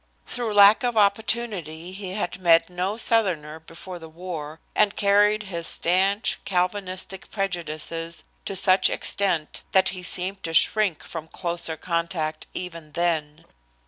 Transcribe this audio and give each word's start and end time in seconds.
Through 0.25 0.55
lack 0.55 0.81
of 0.81 0.97
opportunity 0.97 1.91
he 1.91 2.13
had 2.13 2.39
met 2.39 2.71
no 2.71 2.97
Southerner 2.97 3.59
before 3.59 3.99
the 3.99 4.09
war, 4.09 4.59
and 4.75 4.95
carried 4.95 5.43
his 5.43 5.67
stanch, 5.67 6.39
Calvinistic 6.43 7.29
prejudices 7.29 8.23
to 8.45 8.55
such 8.55 8.89
extent 8.89 9.61
that 9.73 9.89
he 9.89 10.01
seemed 10.01 10.41
to 10.41 10.55
shrink 10.55 11.03
from 11.03 11.27
closer 11.27 11.77
contact 11.77 12.47
even 12.55 12.93
then. 12.93 13.45